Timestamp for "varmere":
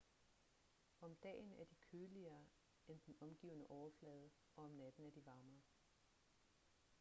5.25-5.61